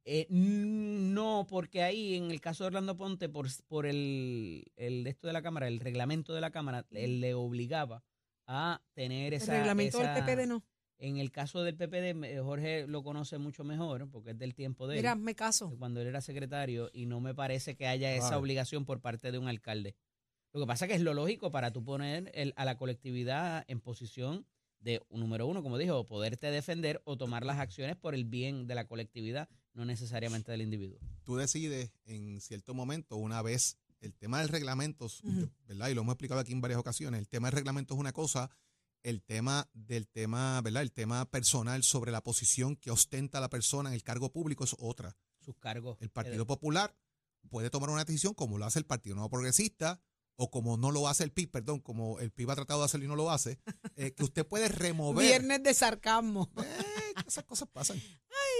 [0.04, 5.10] Eh, no, porque ahí en el caso de Orlando Ponte, por, por el, el de
[5.10, 8.02] esto de la Cámara, el reglamento de la Cámara, él le obligaba
[8.46, 9.52] a tener El esa...
[9.58, 10.62] reglamento esa- del PPD no.
[10.98, 14.96] En el caso del PPD, Jorge lo conoce mucho mejor, porque es del tiempo de
[14.96, 15.74] él, Mira, me caso.
[15.78, 18.36] cuando él era secretario, y no me parece que haya esa Vale.
[18.36, 19.96] obligación por parte de un alcalde.
[20.52, 23.80] Lo que pasa que es lo lógico para tú poner el- a la colectividad en
[23.80, 24.44] posición
[24.80, 28.74] de, número uno, como dijo, poderte defender o tomar las acciones por el bien de
[28.74, 30.98] la colectividad, no necesariamente del individuo.
[31.24, 35.09] Tú decides en cierto momento, una vez, el tema del reglamento.
[35.66, 35.88] ¿verdad?
[35.88, 38.50] Y lo hemos explicado aquí en varias ocasiones, el tema del reglamento es una cosa,
[39.02, 40.83] el tema del tema, ¿verdad?
[40.83, 44.76] El tema personal sobre la posición que ostenta la persona en el cargo público es
[44.78, 45.16] otra.
[45.40, 45.98] Sus cargos.
[46.00, 46.94] El eh, Partido Popular
[47.48, 50.02] puede tomar una decisión como lo hace el Partido Nuevo Progresista
[50.42, 53.05] o como no lo hace el PIB, perdón, como el PIB ha tratado de hacerlo
[53.05, 53.59] y no lo hace,
[53.96, 55.26] eh, que usted puede remover.
[55.26, 56.50] Viernes de sarcasmo.
[56.57, 58.00] Eh, esas cosas pasan.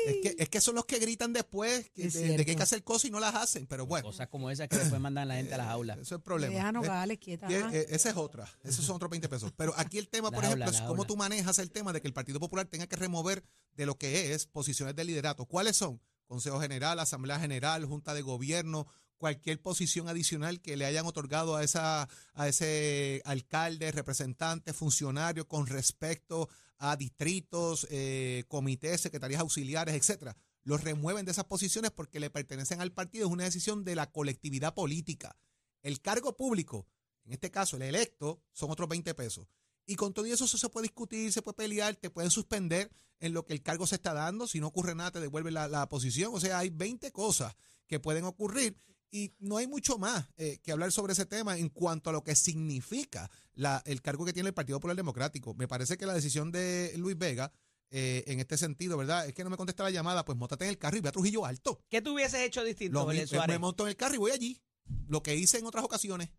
[0.07, 2.62] Es que, es que son los que gritan después que- de, de que hay que
[2.62, 4.07] hacer cosas y no las hacen, pero bueno.
[4.09, 5.97] Cosas como esas que después mandan la gente a las aulas.
[5.99, 6.69] Eso es el problema.
[6.69, 7.47] Eh, Nogales quieta.
[7.51, 8.47] eh, esa es otra.
[8.62, 9.53] Esos son otros 20 pesos.
[9.57, 12.09] Pero aquí el tema, por La ejemplo, es cómo tú manejas el tema de que
[12.09, 13.43] el Partido Popular tenga que remover
[13.75, 15.47] de lo que es posiciones de liderato.
[15.47, 16.01] ¿Cuáles son?
[16.27, 18.87] Consejo General, Asamblea General, Junta de Gobierno,
[19.21, 25.67] cualquier posición adicional que le hayan otorgado a esa a ese alcalde, representante, funcionario con
[25.67, 30.35] respecto a distritos, eh, comités, secretarías auxiliares, etcétera.
[30.63, 33.27] Los remueven de esas posiciones porque le pertenecen al partido.
[33.27, 35.37] Es una decisión de la colectividad política.
[35.83, 36.89] El cargo público,
[37.27, 39.47] en este caso el electo, son otros 20 pesos.
[39.85, 43.35] Y con todo eso, eso se puede discutir, se puede pelear, te pueden suspender en
[43.35, 44.47] lo que el cargo se está dando.
[44.47, 46.33] Si no ocurre nada, te devuelve la, la posición.
[46.35, 47.55] O sea, hay 20 cosas
[47.87, 48.79] que pueden ocurrir
[49.11, 52.23] y no hay mucho más eh, que hablar sobre ese tema en cuanto a lo
[52.23, 55.55] que significa la- el cargo que tiene el Partido Popular Democrático.
[55.55, 57.53] Me parece que la decisión de Luis Vega,
[57.90, 59.27] eh, en este sentido, ¿verdad?
[59.27, 61.12] Es que no me contesta la llamada, pues mótate en el carro y ve a
[61.12, 61.81] Trujillo Alto.
[61.88, 63.49] ¿Qué tú hubieses hecho distinto, Lo Suárez?
[63.49, 64.61] me monto en el carro y voy allí.
[65.09, 66.31] Lo que hice en otras ocasiones.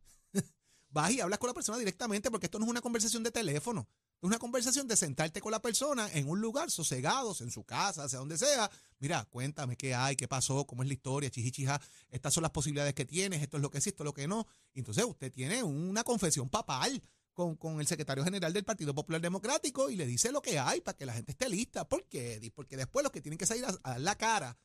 [0.92, 3.88] Vas y hablas con la persona directamente porque esto no es una conversación de teléfono.
[4.22, 8.08] Es una conversación de sentarte con la persona en un lugar sosegados, en su casa,
[8.10, 8.70] sea donde sea.
[9.00, 11.82] Mira, cuéntame qué hay, qué pasó, cómo es la historia, chichichija.
[12.10, 14.28] Estas son las posibilidades que tienes, esto es lo que sí, esto es lo que
[14.28, 14.46] no.
[14.74, 17.02] Entonces usted tiene una confesión papal
[17.34, 20.82] con, con el secretario general del Partido Popular Democrático y le dice lo que hay
[20.82, 21.88] para que la gente esté lista.
[21.88, 22.52] ¿Por qué?
[22.54, 24.58] Porque después los que tienen que salir a, a dar la cara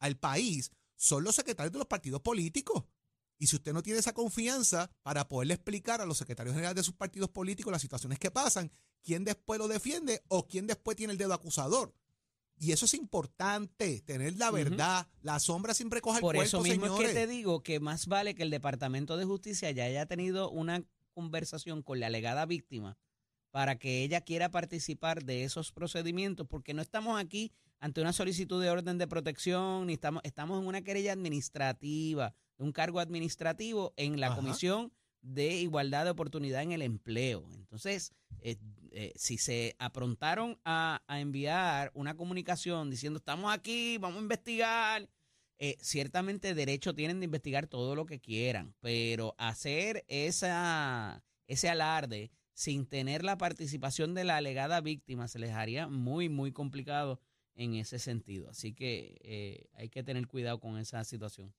[0.00, 2.84] al país son los secretarios de los partidos políticos.
[3.38, 6.82] Y si usted no tiene esa confianza para poderle explicar a los secretarios generales de
[6.82, 8.70] sus partidos políticos las situaciones que pasan,
[9.02, 11.94] quién después lo defiende o quién después tiene el dedo acusador.
[12.60, 15.06] Y eso es importante, tener la verdad.
[15.22, 17.10] La sombra siempre coge el Por cuerpo, eso mismo señores.
[17.10, 20.50] es que te digo que más vale que el Departamento de Justicia ya haya tenido
[20.50, 20.82] una
[21.14, 22.98] conversación con la alegada víctima
[23.50, 28.60] para que ella quiera participar de esos procedimientos, porque no estamos aquí ante una solicitud
[28.60, 34.20] de orden de protección, ni estamos, estamos en una querella administrativa, un cargo administrativo en
[34.20, 34.36] la Ajá.
[34.36, 37.44] Comisión de Igualdad de Oportunidad en el Empleo.
[37.54, 38.56] Entonces, eh,
[38.92, 45.08] eh, si se aprontaron a, a enviar una comunicación diciendo estamos aquí, vamos a investigar,
[45.60, 52.30] eh, ciertamente derecho tienen de investigar todo lo que quieran, pero hacer esa, ese alarde
[52.54, 57.20] sin tener la participación de la alegada víctima se les haría muy, muy complicado
[57.56, 58.50] en ese sentido.
[58.50, 61.52] Así que eh, hay que tener cuidado con esa situación.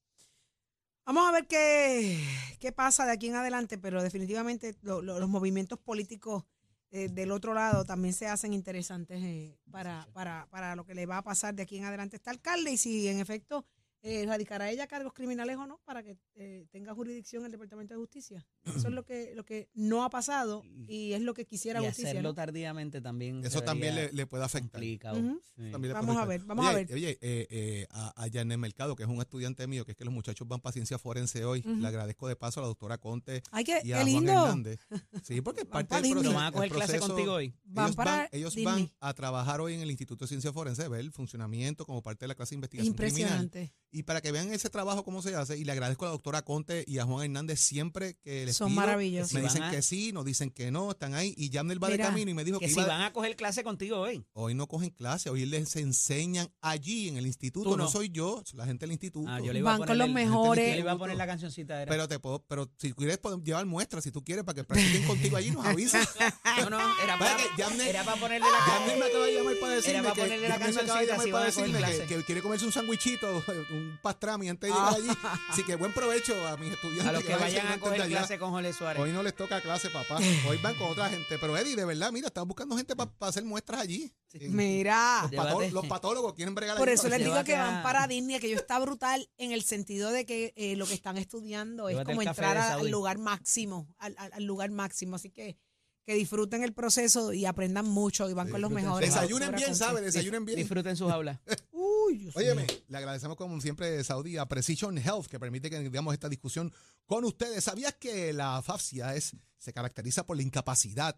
[1.10, 2.24] Vamos a ver qué,
[2.60, 6.43] qué pasa de aquí en adelante, pero definitivamente lo- lo- los movimientos políticos
[6.91, 11.08] eh, del otro lado también se hacen interesantes eh, para, para, para lo que le
[11.08, 12.15] va a pasar de aquí en adelante.
[12.15, 13.65] A este alcalde y si en efecto
[14.01, 17.99] eh, radicará ella cargos criminales o no para que eh, tenga jurisdicción el Departamento de
[17.99, 18.45] Justicia.
[18.63, 21.85] Eso es lo que, lo que no ha pasado y es lo que quisiera y
[21.85, 22.09] justicia.
[22.12, 22.33] hacerlo ¿no?
[22.35, 23.43] tardíamente también.
[23.43, 24.71] Eso también le, le puede afectar.
[24.79, 25.19] complicado.
[25.19, 25.41] Ujú.
[25.55, 25.71] Sí.
[25.71, 26.93] También le Vamos puede a ver, vamos a Oye, ver.
[26.93, 30.05] Oye, eh, eh, a, a Janet Mercado, que es un estudiante mío, que es que
[30.05, 31.62] los muchachos van para ciencia forense hoy.
[31.62, 34.31] Le agradezco de paso a la doctora Conte Ay, qué, y a qué Juan lindo.
[34.31, 34.79] Hernández.
[35.23, 36.31] Sí, porque es parte pa' del proceso.
[36.31, 37.53] ¿No van a coger clase contigo hoy?
[37.65, 40.88] Van ellos para van, ellos van a trabajar hoy en el Instituto de Ciencia Forense,
[40.88, 43.49] ver el funcionamiento como parte de la clase de investigación criminal.
[43.91, 46.43] Y para que vean ese trabajo, cómo se hace, y le agradezco a la doctora
[46.43, 49.34] Conte y a Juan Hernández siempre que les Son pido, maravillosos.
[49.34, 51.34] Me dicen a- que sí, nos dicen que no, están ahí.
[51.38, 53.36] Y Yamner va de camino y me dijo que, Que si iba- van a coger
[53.36, 54.23] clase contigo hoy.
[54.34, 57.69] hoy no cogen clase, hoy les enseñan allí en el instituto.
[57.71, 57.78] No.
[57.78, 57.89] no.
[57.89, 59.28] soy yo, la gente del instituto.
[59.30, 60.67] Ah, yo le iba a Van con poner los el- mejores.
[60.69, 61.82] Yo le iba a poner la cancioncita.
[61.82, 61.89] Era.
[61.89, 65.06] Pero te puedo, pero si quieres podemos llevar muestras, si tú quieres, para que practiquen
[65.08, 66.08] contigo allí, nos avisas.
[66.60, 69.73] no, no, era para, que era para ponerle la Yamner me acaba de llamar para
[69.75, 72.15] decirme para que, ponerle la Yamner me acaba de cancioncita llamar si para a que,
[72.15, 73.28] que quiere comerse un sandwichito,
[73.79, 74.95] un pastrami antes de Ah.
[74.97, 75.39] llegar allí.
[75.49, 77.07] Así que buen provecho a mis estudiantes.
[77.07, 78.17] A los que van vayan a coger allá.
[78.19, 79.01] clase con Jorge Suárez.
[79.01, 80.17] Hoy no les toca clase, papá.
[80.47, 81.37] Hoy van con otra gente.
[81.39, 84.11] Pero Eddie, de verdad, mira, estamos buscando gente para hacer muestras allí.
[84.41, 85.21] Mira.
[85.31, 88.39] Los, pató- los patólogos quieren bregar Por eso les que- digo que van para Disney,
[88.39, 91.97] que yo está brutal en el sentido de que eh, lo que están estudiando es
[92.03, 95.15] como entrar al lugar máximo, al, al- al lugar máximo.
[95.15, 95.57] Así que
[96.05, 99.13] que disfruten el proceso y aprendan mucho y van con los mejores.
[99.13, 99.75] Desayunen bien.
[99.75, 100.03] ¿sabes?
[100.03, 100.57] Desayunen bien.
[100.57, 101.37] Disfruten sus aulas.
[101.89, 102.75] Uy, Óyeme, mío.
[102.88, 106.73] le agradecemos como siempre Saudi a Precision Health que permite que digamos esta discusión
[107.06, 107.63] con ustedes.
[107.63, 111.15] ¿Sabías que la afasia es, se caracteriza por la incapacidad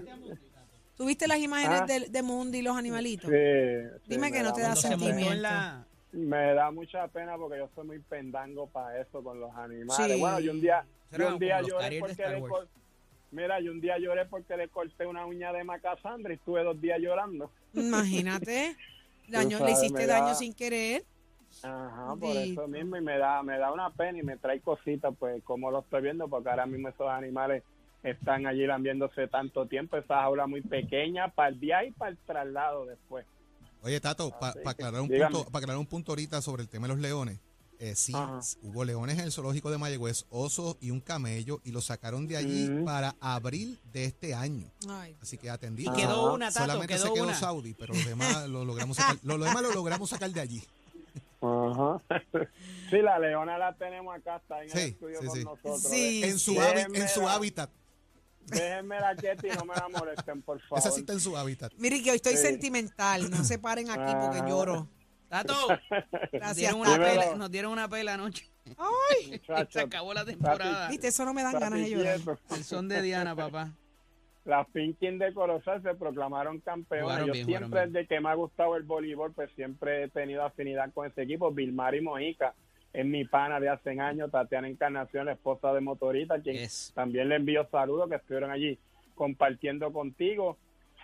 [0.98, 1.86] ¿Tú viste las imágenes Ah.
[1.86, 3.30] de, de Mundi y los animalitos?
[3.30, 5.34] Sí, sí, Dime me que no te da sentimiento.
[5.36, 5.86] la...
[6.12, 10.14] Me da mucha pena porque yo soy muy pendango para eso con los animales.
[10.14, 10.20] Sí.
[10.20, 12.68] Bueno, yo un día, yo un día lloré porque le cor-
[13.32, 16.80] Mira, yo un día lloré porque le corté una uña de Macasandra y estuve dos
[16.80, 17.50] días llorando.
[17.74, 18.76] Imagínate.
[19.28, 21.04] Daño, le hiciste da- daño sin querer.
[21.64, 25.14] Ajá, por eso mismo y me da me da una pena y me trae cositas,
[25.18, 27.64] pues como lo estoy viendo, porque ahora mismo esos animales
[28.04, 32.18] están allí lambiéndose tanto tiempo, esa jaula muy pequeña para el día y para el
[32.18, 33.26] traslado después.
[33.82, 36.88] Oye, Tato, para Así aclarar, un punto, para aclarar un punto ahorita sobre el tema
[36.88, 37.40] de los leones.
[37.80, 38.40] eh, sí, Ajá.
[38.62, 42.38] hubo leones en el zoológico de Mayagüez, osos y un camello, y los sacaron de
[42.38, 44.68] allí para abril de este año.
[44.90, 45.16] Ay.
[45.22, 45.84] Así que atendí.
[45.84, 47.34] Y quedó una, Tato, Solamente quedó se quedó una.
[47.34, 50.64] Saudi, pero los demás lo logramos sacar, lo, lo demás lo logramos sacar de allí.
[51.44, 52.02] Ajá.
[52.90, 55.44] sí, la leona la tenemos acá, está en Sí, el estudio sí, con sí.
[55.44, 55.82] nosotros.
[55.84, 56.24] Sí.
[56.24, 57.70] En su, Déjenme en su la- hábitat.
[58.46, 60.80] Déjenme la quieta y no me la molesten, por favor.
[60.80, 61.72] Esa sí está en su hábitat.
[61.78, 62.44] Mire que hoy estoy Sí.
[62.44, 63.30] sentimental.
[63.30, 64.48] No se paren aquí porque Ajá.
[64.50, 64.88] lloro.
[65.30, 65.54] Tato,
[66.42, 68.50] nos dieron, una pela, nos dieron una pela anoche.
[68.78, 70.88] Ay, Muchacho, Se acabó la temporada.
[70.90, 72.20] viste, eso no me dan ganas de llorar.
[72.52, 73.74] El son de Diana, papá.
[74.46, 77.26] Las Pinkin de Corozal se proclamaron campeones.
[77.26, 80.92] Yo bien, siempre, desde que me ha gustado el voleibol, pues siempre he tenido afinidad
[80.94, 81.52] con ese equipo.
[81.52, 82.54] Vilmar y Mojica
[82.92, 84.32] es mi pana de hace años.
[84.32, 86.92] Tatiana Encarnación, la esposa de Motorita, quien Yes.
[86.94, 88.78] también le envío saludos que estuvieron allí
[89.16, 90.58] compartiendo contigo.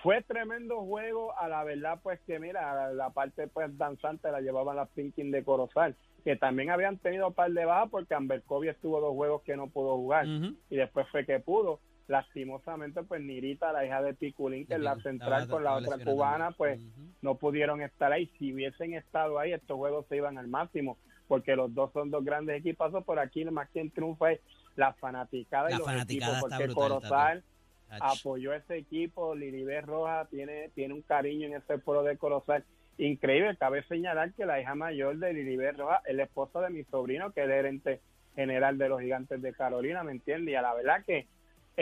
[0.03, 4.75] Fue tremendo juego, a la verdad pues que mira, la parte pues danzante la llevaban
[4.77, 8.69] las Pinkin de Corozal, que también habían tenido un par de bajas porque Amber Kobe
[8.69, 11.79] estuvo dos juegos que no pudo jugar y después fue que pudo.
[12.09, 16.49] Lastimosamente, pues Nirita, la hija de Piculín, que es la central con la otra cubana,
[16.49, 16.81] pues
[17.21, 18.25] no pudieron estar ahí.
[18.39, 22.25] Si hubiesen estado ahí, estos juegos se iban al máximo, porque los dos son dos
[22.25, 23.03] grandes equipazos.
[23.03, 24.39] Por aquí, más quien triunfa es
[24.75, 27.43] la fanaticada y La los fanaticada equipos, porque brutal, Corozal
[27.99, 29.35] apoyó ese equipo.
[29.35, 32.65] Liribel Roja tiene, tiene un cariño en ese pueblo de Corozal
[32.97, 33.55] increíble.
[33.57, 37.31] Cabe señalar que la hija mayor de Liribel Roja es la esposa de mi sobrino,
[37.33, 38.01] que es el gerente
[38.33, 40.53] general de los gigantes de Carolina, ¿me entiendes?
[40.53, 41.27] Y a la verdad que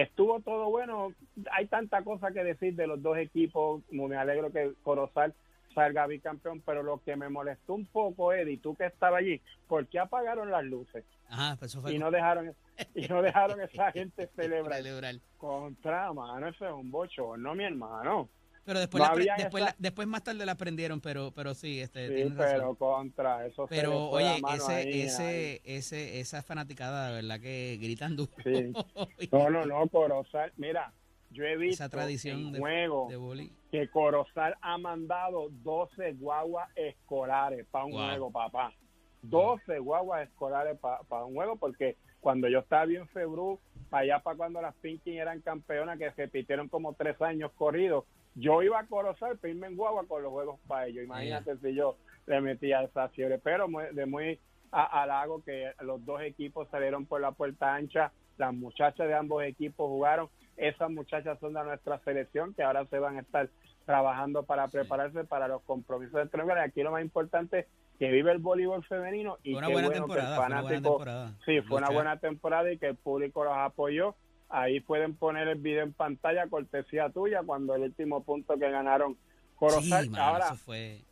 [0.02, 1.14] estuvo todo bueno.
[1.52, 3.82] Hay tanta cosa que decir de los dos equipos.
[3.92, 5.34] Me alegro que Corozal
[5.74, 9.86] salga bicampeón, pero lo que me molestó un poco, Eddie, tú que estabas allí, ¿por
[9.88, 11.04] qué apagaron las luces?
[11.30, 12.56] Ajá, pues eso fue Y no dejaron
[12.96, 14.78] y no dejaron a esa gente celebrar.
[14.78, 15.16] celebrar.
[15.38, 18.28] Contra, mano, eso es un bochorno, mi hermano.
[18.68, 21.80] Pero después, No la después, esa- la- después más tarde la aprendieron, pero, pero sí,
[21.80, 22.76] este, Sí, pero razón.
[22.76, 25.62] contra, eso Pero oye, ese, ahí, ese, ahí.
[25.64, 28.30] ese, esa fanaticada, de verdad que gritan duro.
[28.44, 28.74] Sí.
[29.32, 30.92] No, no, no, Corozal, mira,
[31.32, 37.66] yo he visto Esa tradición de, juego de que Corozal ha mandado 12 guaguas escolares
[37.72, 38.02] para un Wow.
[38.06, 38.74] juego, papá.
[39.22, 44.36] 12 guaguas escolares para un juego, porque cuando yo estaba bien febrú, para allá para
[44.36, 48.04] cuando las Pinkin eran campeonas, que se repitieron como tres años corridos,
[48.40, 51.04] yo iba a Corozal, irme en guagua con los juegos para ellos.
[51.04, 51.98] Imagínate si yo
[52.28, 54.40] le metía esa fiebre, pero de muy
[54.72, 59.88] halago que los dos equipos salieron por la puerta ancha, las muchachas de ambos equipos
[59.88, 63.50] jugaron, esas muchachas son de nuestra selección que ahora se van a estar
[63.86, 68.40] trabajando para prepararse para los compromisos de y Aquí lo más importante que vive el
[68.40, 71.04] voleibol femenino y qué bueno que el fanático
[71.46, 74.16] sí fue una buena temporada y que el público los apoyó
[74.50, 79.18] ahí pueden poner el video en pantalla cortesía tuya cuando el último punto que ganaron
[79.56, 80.10] Corozal.
[80.16, 80.56] Ahora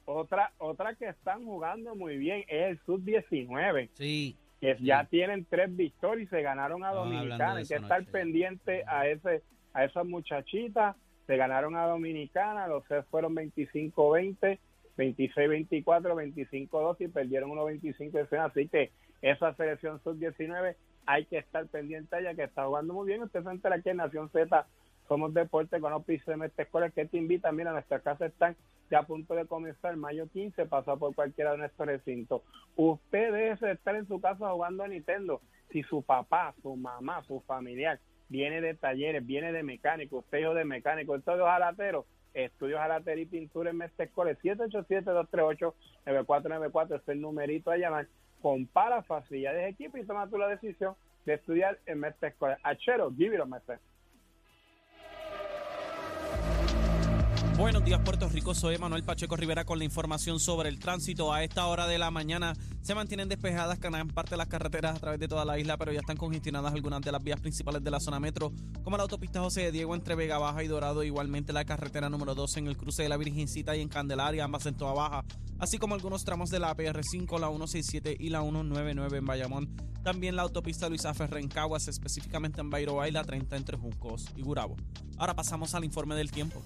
[0.05, 4.37] otra otra que están jugando muy bien es el sub 19 sí.
[4.61, 7.55] que ya tienen tres victorias y se ganaron a Dominicana.
[7.55, 9.41] hay que estar pendiente a ese
[9.73, 10.95] a esas muchachitas.
[11.25, 14.59] Se ganaron a Dominicana los tres fueron 25-20
[14.97, 22.21] 26-24, 25-2 y perdieron 1-25 de Así que esa selección sub-19 hay que estar pendiente
[22.21, 23.23] ya que está jugando muy bien.
[23.23, 24.65] Usted se entera aquí en Nación Z,
[25.07, 27.51] somos deporte con oficio de escuela que te invita.
[27.51, 28.55] Mira, nuestra casa están
[28.89, 32.41] ya a punto de comenzar mayo 15, pasa por cualquiera de nuestros recintos.
[32.75, 35.41] Usted debe estar en su casa jugando a Nintendo.
[35.71, 40.53] Si su papá, su mamá, su familiar viene de talleres, viene de mecánico, usted hijo
[40.53, 47.71] de mecánico, usted es jalatero, Estudios Jalatería y Pintura en Mestre 787-238-9494 es el numerito
[47.71, 48.09] a llamar.
[48.45, 50.93] Compara facilidades de equipo y toma tú la decisión
[51.25, 52.59] de estudiar en Mestre Escolar.
[52.61, 53.45] Achero, give it a
[57.57, 61.31] Buenos días Puerto Rico, soy Manuel Pacheco Rivera con la información sobre el tránsito.
[61.31, 64.99] A esta hora de la mañana se mantienen despejadas gran parte de las carreteras a
[64.99, 67.91] través de toda la isla, pero ya están congestionadas algunas de las vías principales de
[67.91, 68.51] la zona metro,
[68.83, 72.35] como la autopista José de Diego entre Vega Baja y Dorado, igualmente la carretera número
[72.35, 75.23] 12 en el cruce de la Virgencita y en Candelaria, ambas en toda baja,
[75.57, 79.75] así como algunos tramos de la PR5, la 167 y la 199 en Bayamón.
[80.03, 84.25] También la autopista Luisa Ferrer en Caguas, específicamente en Bayroa y la 30 entre Juncos
[84.35, 84.75] y Gurabo.
[85.17, 86.61] Ahora pasamos al informe del tiempo.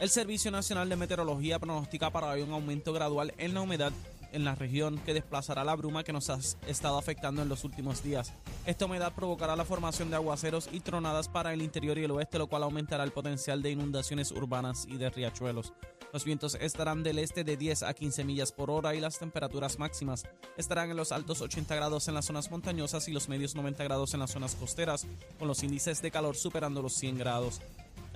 [0.00, 3.92] El Servicio Nacional de Meteorología pronostica para hoy un aumento gradual en la humedad
[4.32, 8.02] en la región que desplazará la bruma que nos ha estado afectando en los últimos
[8.02, 8.32] días.
[8.64, 12.38] Esta humedad provocará la formación de aguaceros y tronadas para el interior y el oeste,
[12.38, 15.74] lo cual aumentará el potencial de inundaciones urbanas y de riachuelos.
[16.14, 19.78] Los vientos estarán del este de 10 a 15 millas por hora y las temperaturas
[19.78, 20.24] máximas
[20.56, 24.14] estarán en los altos 80 grados en las zonas montañosas y los medios 90 grados
[24.14, 25.06] en las zonas costeras,
[25.38, 27.60] con los índices de calor superando los 100 grados.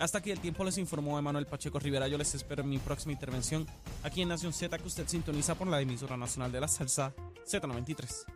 [0.05, 2.07] Hasta aquí el tiempo les informó Emanuel Pacheco Rivera.
[2.09, 3.67] Yo les espero en mi próxima intervención
[4.03, 7.15] aquí en Nación Z que usted sintoniza por la emisora nacional de la salsa
[7.51, 8.27] Z93.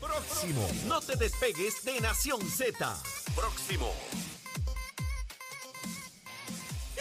[0.00, 0.66] Próximo.
[0.86, 2.96] No te despegues de Nación Z.
[3.36, 3.92] Próximo.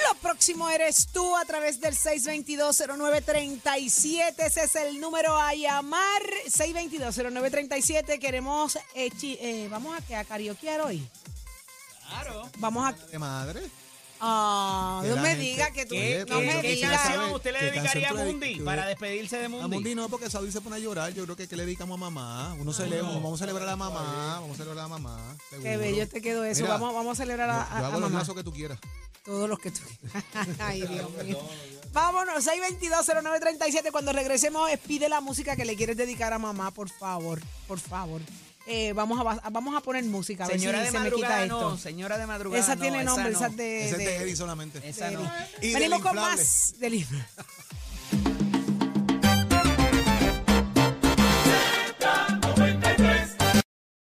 [0.10, 4.34] Lo próximo eres tú a través del 622-0937.
[4.40, 6.22] Ese es el número a llamar.
[6.48, 8.20] 622-0937.
[8.20, 8.76] Queremos.
[8.94, 11.10] Eh, eh, vamos a, a karaokear hoy.
[12.58, 12.94] Vamos a.
[12.94, 13.62] ¿De madre?
[14.22, 15.96] Ah, no me digas que tú.
[15.96, 17.02] ¿Qué, no me digas.
[17.34, 19.64] usted le dedicaría a Mundi para despedirse de Mundi?
[19.64, 21.14] A Mundi no, porque Saudi se pone a llorar.
[21.14, 22.54] Yo creo que, que le dedicamos a mamá.
[22.60, 24.40] Uno celebra, vamos a celebrar a mamá.
[24.42, 25.38] Vamos a celebrar a mamá.
[25.50, 26.68] Qué bello te quedó eso.
[26.68, 28.36] vamos, vamos a celebrar a, a, yo hago los mamá.
[28.36, 28.78] que tú quieras.
[29.24, 29.82] Todos los que tú
[30.60, 31.40] Ay, Dios mío.
[31.94, 33.92] Vámonos, 622-0937.
[33.92, 37.40] Cuando regresemos, pide la música que le quieres dedicar a mamá, por favor.
[37.68, 38.22] Por favor.
[38.72, 40.44] Eh, vamos, a, vamos a poner música.
[40.44, 41.78] A señora ver si de se me quita esto.
[41.78, 42.62] señora de madrugada.
[42.64, 43.86] Esa tiene nombre, esa de.
[43.88, 44.88] Esa es de Eddie solamente.
[44.88, 45.30] Esa no.
[45.62, 46.94] Venimos con más del